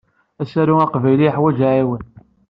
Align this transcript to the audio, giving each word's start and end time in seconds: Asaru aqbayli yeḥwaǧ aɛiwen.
Asaru 0.41 0.75
aqbayli 0.85 1.25
yeḥwaǧ 1.25 1.57
aɛiwen. 1.67 2.03